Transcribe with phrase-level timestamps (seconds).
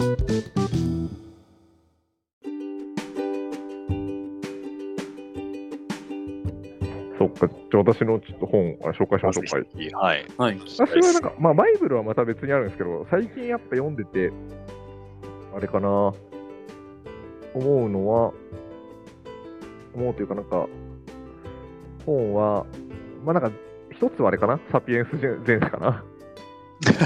[0.00, 0.06] そ
[7.26, 9.98] っか、じゃあ私のちょっと本あ紹介しましょうか。
[9.98, 10.24] はい。
[10.38, 10.58] はい。
[10.58, 14.32] 私はなんか、まあ、バイブルはまた別にあるんですけど、最近やっぱ読んでて、
[15.54, 16.14] あれかな、思
[17.54, 18.32] うのは、
[19.94, 20.66] 思うというかなんか、
[22.06, 22.64] 本は、
[23.22, 23.52] まあなんか、
[23.92, 26.04] 一つはあれかな、サピエンス全史かな。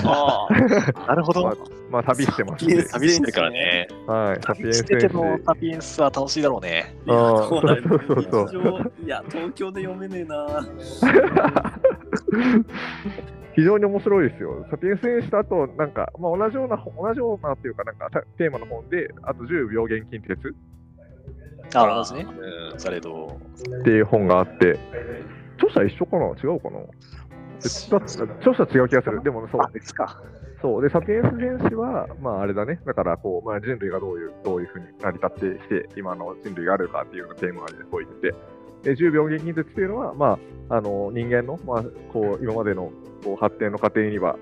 [0.04, 0.54] ああ、
[1.08, 1.42] なるほど。
[1.42, 3.86] まあ、まあ、旅してますサピエンス旅してるからね。
[4.08, 5.16] はい、サピエンス旅してて全史。
[5.16, 6.96] のサピエンスは楽しいだろうね。
[7.06, 10.66] あーこれそうそうそう日常いや、東京で読めねえな。
[13.54, 14.66] 非常に面白いですよ。
[14.72, 20.52] サピエンス全史とあと、なんか、まあ、同じような、同じようなっていうか、なんか、たテーマの本で、あと10秒現金鉄
[21.76, 22.26] あ、同じね。
[22.72, 23.38] うん、されど。
[23.80, 24.76] っていう本があって、
[25.58, 26.26] 著者一緒かな？
[26.26, 26.80] 違うかな？
[27.60, 29.22] 著者違う気がする。
[29.22, 30.20] でもそうあ、、別か。
[30.64, 30.82] そう。
[30.82, 32.80] で、サピエンス全史は、まああれだね。
[32.86, 38.30] だから、こう、まあ人類がどういう、どういうふうに成り立ってきて、今の人類があるかっていうようなテーマでそう言って
[38.82, 40.38] て、で、10秒現金説っていうのは、ま
[40.70, 42.90] あ、あの、人間の、まあ、こう、今までの
[43.22, 44.38] こう発展の過程には、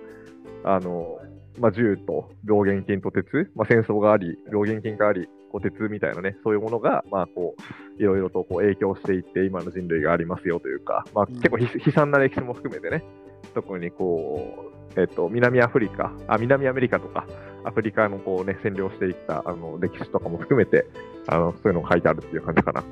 [0.63, 1.19] あの、
[1.59, 7.57] まあ、銃と病原菌と鉄、まあ、戦争があり、病原菌があり、こう鉄みたいなね、そういうものが、まあ、こ
[7.99, 13.03] う、いろいろとこう影響していって、今の人類がありますよというか、まあ、結構悲悲惨な歴史も含めてね、
[13.55, 17.27] 特にこう、えっと、南アフリカ、あ、南アメリカとか、
[17.65, 20.87] アフリカのこうね、占領していったあの歴史とかも含めて、
[21.29, 22.83] あの、そういうのが書いてあるっていう感じかな。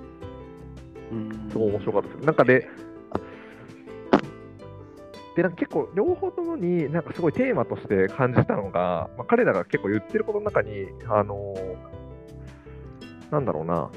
[1.50, 2.26] すごい面白かったです。
[2.26, 2.68] なんかで、
[5.36, 12.00] で、なんか結構、両方ともに、なんかすごいテーマとして感じたのが、まあ、彼らが結構言ってることの中に、あのー
[13.30, 13.90] なんだろうな、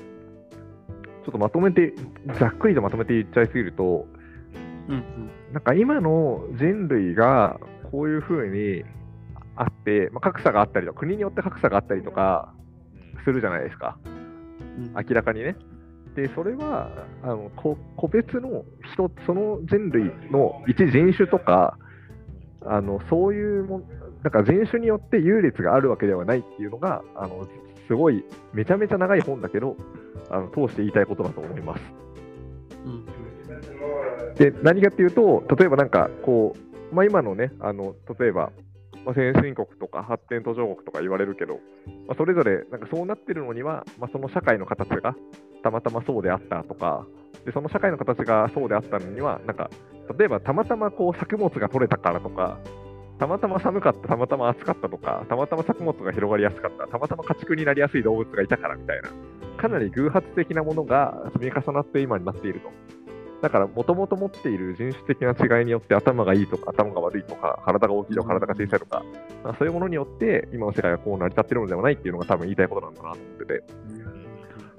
[1.25, 1.93] ちょっとまとめて、
[2.39, 4.05] ざっくりとまとめて言っちゃいすぎると、
[4.89, 5.03] うん
[5.53, 7.59] なんか今の人類が
[7.93, 8.83] こういうふうに
[9.55, 12.51] あって、まあ、格差があったりとか、国によって格差があったりとか
[13.23, 13.99] するじゃないですか。
[14.05, 15.55] うん明らかにね。
[16.15, 16.89] で、それは、
[17.21, 21.77] あのこ個別の人、その人類の一人種とか、
[22.65, 23.83] あのそういうもん、
[24.23, 27.47] なんか人種によって優劣があるわけではないっていうのが、あの
[27.87, 29.77] すごい、めちゃめちゃ長い本だけど、
[30.31, 31.81] あの通して言いたいことだと思います。
[32.87, 33.05] うん
[34.35, 38.51] で、何かっていうと、例えばなんか、こう、まあ、今のね、あの例えば、
[39.05, 41.55] まあ、先進国とか発展途上国とか言われるけど、
[42.07, 45.15] まあ、それぞれなんかそうなってるのには、まあ、その社会の形が
[45.63, 47.05] たまたまそうであったとか、
[47.45, 49.69] でその社会の形がそうであったのには、なんか
[50.17, 52.59] 例えばたまたまこう作物が取れたからとか、
[53.19, 59.09] たまたま寒かった、たまたま暑かったとか、たまたま作物が広がりやすかった、たまたま家畜になりやすい動物がいたからみたいな、
[59.57, 62.69] かなり偶発的なものが積み重なって今になっていると。
[63.43, 69.03] だから、もともと持っている人種的な違いによって頭がいいとか頭が悪いとか体が大きいとか体が小さいとか、
[69.43, 73.63] まあそういうものによって今の世界がこう成り立ってるのではないっていうのが多分言いたいことなんだなと思ってて、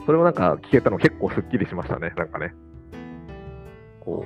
[0.06, 2.54] それをなんか聞けたの結構すっきりしましたね、なんかね。
[4.00, 4.24] こ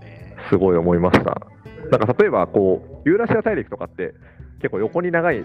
[0.00, 1.36] ねう、すごい思いました。
[1.90, 4.14] なんか例えばこう、ユーラシア大陸とかって
[4.62, 5.44] 結構横に長い、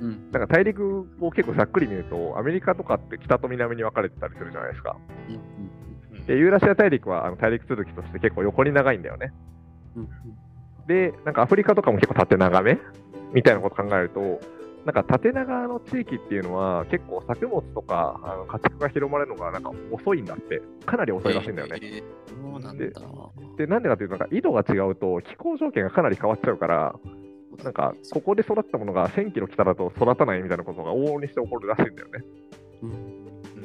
[0.00, 4.96] うんなんか大陸を結構ざっくり見ると、アメリカとかって北と南に分かれてたりするじゃないですか。
[5.28, 9.32] うんで、ユーラシア大陸はあの大陸続きとして結構横に長いんだよね。
[9.96, 10.08] うん
[10.86, 12.78] で、なんかアフリカとかも結構縦長め？
[13.32, 14.40] みたいなこと考えると、
[14.84, 21.78] なんか縦長の地域っていうのは結構作物とかあの家畜が広まるのがなんか遅いんだって、かなり遅いらしいんだよね。
[21.82, 22.02] えー
[22.60, 23.56] なん。
[23.56, 26.94] で、なんでかっていうと、なんか緯度が違うと気候条件がかなり変わっちゃうから、
[27.62, 32.24] なんかここで育ったものが1000キロ北だと育たないみたいなことが往々にして起こるらしいんだよね。
[32.82, 33.24] うん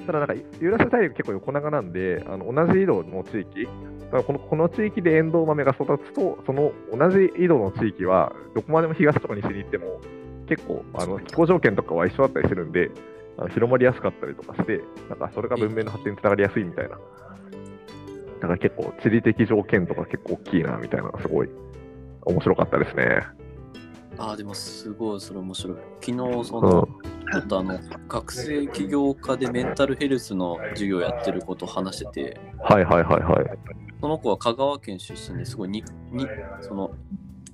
[0.09, 3.69] ただなんかユーラシア大陸結構横長なんで、あの同じ緯度の地域、だ
[4.09, 10.01] からこのこの地域でエンドウ豆が育つと、その同じ緯度の地域は、どこまでも東とか西に行っても、
[10.47, 12.89] 結構あの気候条件とかは一緒だったりするんで、
[13.37, 16.97] あの広まりやすかったりとかして、なんかそれが文明の発展につながりやすいみたいな。
[18.41, 21.49] だから結構地理的条件とか結構大きいなみたいなのがすごい
[22.25, 23.21] 面白かったですね。
[24.19, 25.77] ああ、でもすごいそれ面白い。
[26.01, 26.87] 昨日、そうんの、
[27.31, 33.59] ちょっとあの、学生起業家でメンタルヘルスの授業やってることを話してて、はいはいはいはい。
[34.01, 36.29] その子は香川県出身ですごいに、に、
[36.59, 36.91] その、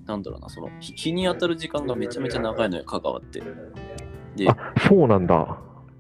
[0.08, 3.44] なんだろうな、その、日日に当たる時間がめちゃめちゃ長いのよ、香川って。
[4.36, 5.58] で、あそうなんだ。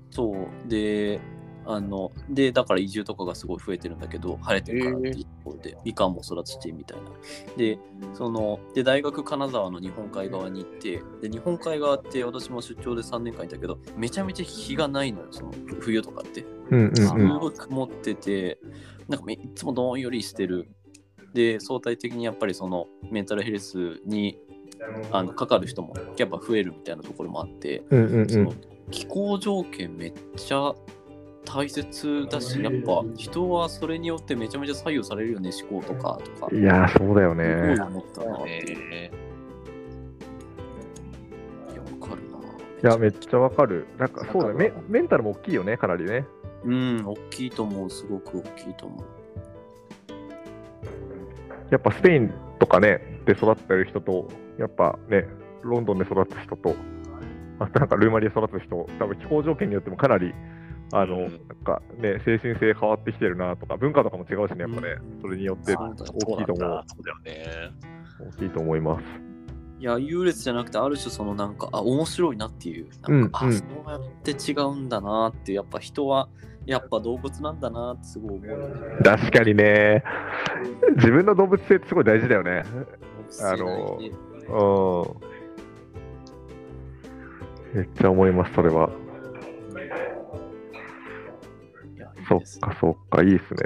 [0.09, 0.67] そう。
[0.67, 1.19] で、
[1.67, 7.03] あの、で、だから移住とかがすごい増えてるんだけど、晴れてるからっていうところで、みかんも育ちてみたいな。
[7.57, 7.79] で、
[8.13, 16.45] その、で、大学金沢の日本海側に行って、で、日本海側って私も出張で3年間いたけど、めちゃめちゃ日がないのよ、その、ふ冬とかって。
[16.71, 17.39] うんすうんうん。
[17.39, 18.59] ごい曇ってて、
[19.07, 20.67] なんかめいつもどんよりしてる。
[21.33, 24.39] で、相対的にやっぱりそのメンタルヘルスに
[25.11, 28.53] あのかかる人もやっぱ増えるみたいなところもあって、うんうんその
[28.91, 30.71] 気候条件めっちゃ
[31.45, 36.55] 大切だし、やっぱ人はそれによってめちゃめちゃ左右されるよね、思考とかとか。
[36.55, 37.81] いやー、そうだよすごいね。
[37.81, 38.39] 思ったな。
[38.39, 39.11] いね
[41.73, 42.89] や、わかるな。
[42.89, 43.87] いや、めっちゃわかる。
[43.97, 44.73] なんかそうだねメ。
[44.89, 46.25] メンタルも大きいよね、かなりね。
[46.65, 49.05] うん、大きいと思う、すごく大きいと思う。
[51.71, 54.27] やっぱスペインとかね、で育ってる人と、
[54.57, 55.27] やっぱね、
[55.61, 56.75] ロンドンで育つ人と、
[57.59, 60.33] あとなんかルーマニアで育つ人、多分気候条件によってもかなり、
[60.97, 61.31] あの、うんなん
[61.63, 66.05] かね、精神性変わってきてるなとか、文化とかも違うしね、やっぱね、うんそれによって大きい
[66.45, 66.83] と思う。
[66.87, 67.45] そうだよね。
[68.19, 69.03] 大きいと思います。
[69.77, 76.29] いや、優劣じゃなくて、ある種そのなんか、あ、面白いなっていう、なんか、うんうんあ、そうやって違うんだなってやっぱ人は、
[76.65, 78.75] やっぱ動物なんだなってすごい思うよね。
[79.03, 80.01] 確かにね、
[80.95, 82.63] 自分の動物性ってすごい大事だよね。
[83.43, 84.11] あのね
[84.47, 84.51] う
[87.77, 87.79] ん。
[87.79, 88.89] めっちゃ思います、それは。
[92.27, 93.61] そっか、そっか、いいっすね。